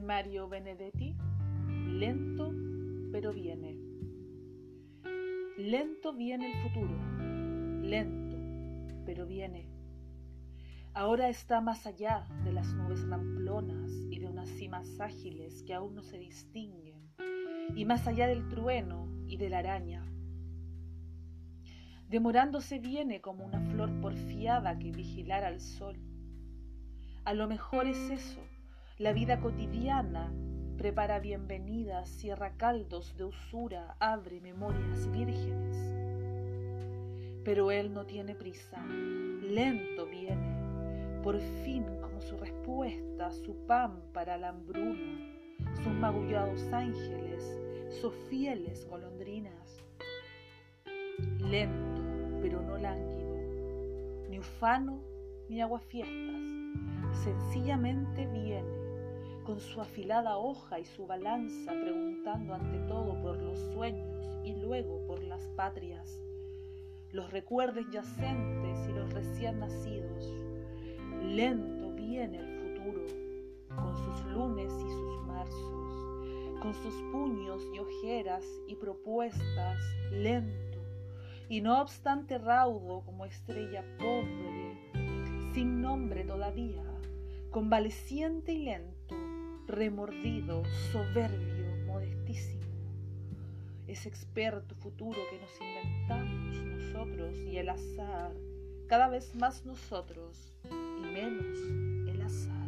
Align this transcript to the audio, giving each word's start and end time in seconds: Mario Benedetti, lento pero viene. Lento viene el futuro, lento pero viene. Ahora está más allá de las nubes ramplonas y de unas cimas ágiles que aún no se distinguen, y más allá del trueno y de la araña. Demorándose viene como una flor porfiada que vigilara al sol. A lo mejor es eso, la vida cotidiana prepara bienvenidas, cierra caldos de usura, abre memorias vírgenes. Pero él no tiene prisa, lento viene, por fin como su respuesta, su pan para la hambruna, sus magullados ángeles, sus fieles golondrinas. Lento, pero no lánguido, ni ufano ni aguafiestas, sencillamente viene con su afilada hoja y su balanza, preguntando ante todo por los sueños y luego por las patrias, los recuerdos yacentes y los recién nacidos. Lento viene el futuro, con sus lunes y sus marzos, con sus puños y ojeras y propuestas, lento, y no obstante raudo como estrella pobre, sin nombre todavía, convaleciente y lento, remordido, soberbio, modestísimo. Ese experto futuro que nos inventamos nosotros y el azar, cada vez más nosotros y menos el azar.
Mario 0.00 0.48
Benedetti, 0.48 1.14
lento 1.68 2.52
pero 3.12 3.32
viene. 3.32 3.76
Lento 5.56 6.12
viene 6.12 6.52
el 6.52 6.62
futuro, 6.62 6.94
lento 7.82 8.36
pero 9.04 9.26
viene. 9.26 9.68
Ahora 10.92 11.28
está 11.28 11.60
más 11.60 11.86
allá 11.86 12.26
de 12.44 12.52
las 12.52 12.74
nubes 12.74 13.06
ramplonas 13.06 13.90
y 14.10 14.18
de 14.18 14.26
unas 14.26 14.48
cimas 14.48 15.00
ágiles 15.00 15.62
que 15.62 15.74
aún 15.74 15.94
no 15.94 16.02
se 16.02 16.18
distinguen, 16.18 16.96
y 17.74 17.84
más 17.84 18.06
allá 18.06 18.26
del 18.26 18.48
trueno 18.48 19.06
y 19.26 19.36
de 19.36 19.50
la 19.50 19.58
araña. 19.58 20.04
Demorándose 22.08 22.78
viene 22.78 23.20
como 23.20 23.44
una 23.44 23.60
flor 23.60 23.90
porfiada 24.00 24.78
que 24.78 24.92
vigilara 24.92 25.48
al 25.48 25.60
sol. 25.60 25.96
A 27.24 27.34
lo 27.34 27.48
mejor 27.48 27.86
es 27.86 27.98
eso, 28.10 28.40
la 28.98 29.12
vida 29.12 29.40
cotidiana 29.40 30.32
prepara 30.78 31.18
bienvenidas, 31.20 32.08
cierra 32.08 32.56
caldos 32.56 33.14
de 33.18 33.24
usura, 33.24 33.94
abre 34.00 34.40
memorias 34.40 35.10
vírgenes. 35.10 35.76
Pero 37.44 37.70
él 37.70 37.92
no 37.92 38.06
tiene 38.06 38.34
prisa, 38.34 38.82
lento 38.86 40.06
viene, 40.06 41.20
por 41.22 41.38
fin 41.62 41.84
como 42.00 42.22
su 42.22 42.38
respuesta, 42.38 43.30
su 43.32 43.54
pan 43.66 44.00
para 44.14 44.38
la 44.38 44.48
hambruna, 44.48 45.30
sus 45.74 45.92
magullados 45.92 46.62
ángeles, 46.72 47.60
sus 48.00 48.14
fieles 48.30 48.86
golondrinas. 48.88 49.84
Lento, 51.38 52.02
pero 52.40 52.62
no 52.62 52.78
lánguido, 52.78 54.28
ni 54.30 54.38
ufano 54.38 55.02
ni 55.50 55.60
aguafiestas, 55.60 57.22
sencillamente 57.22 58.26
viene 58.26 58.85
con 59.46 59.60
su 59.60 59.80
afilada 59.80 60.38
hoja 60.38 60.80
y 60.80 60.84
su 60.84 61.06
balanza, 61.06 61.70
preguntando 61.70 62.52
ante 62.52 62.78
todo 62.88 63.14
por 63.22 63.36
los 63.36 63.60
sueños 63.72 64.28
y 64.42 64.56
luego 64.56 65.06
por 65.06 65.22
las 65.22 65.40
patrias, 65.54 66.20
los 67.12 67.30
recuerdos 67.30 67.88
yacentes 67.92 68.88
y 68.88 68.92
los 68.92 69.12
recién 69.12 69.60
nacidos. 69.60 70.34
Lento 71.22 71.92
viene 71.92 72.38
el 72.38 72.58
futuro, 72.58 73.02
con 73.68 73.96
sus 73.96 74.24
lunes 74.32 74.72
y 74.72 74.90
sus 74.90 75.26
marzos, 75.28 76.60
con 76.60 76.74
sus 76.74 76.94
puños 77.12 77.62
y 77.72 77.78
ojeras 77.78 78.44
y 78.66 78.74
propuestas, 78.74 79.78
lento, 80.10 80.80
y 81.48 81.60
no 81.60 81.80
obstante 81.80 82.38
raudo 82.38 83.02
como 83.02 83.24
estrella 83.24 83.84
pobre, 83.96 84.76
sin 85.54 85.80
nombre 85.80 86.24
todavía, 86.24 86.82
convaleciente 87.52 88.52
y 88.52 88.64
lento, 88.64 89.14
remordido, 89.76 90.62
soberbio, 90.90 91.86
modestísimo. 91.86 92.62
Ese 93.86 94.08
experto 94.08 94.74
futuro 94.74 95.18
que 95.30 95.38
nos 95.38 95.50
inventamos 95.60 96.64
nosotros 96.64 97.36
y 97.36 97.58
el 97.58 97.68
azar, 97.68 98.32
cada 98.88 99.08
vez 99.08 99.34
más 99.34 99.66
nosotros 99.66 100.54
y 100.64 101.04
menos 101.12 101.58
el 102.08 102.22
azar. 102.22 102.66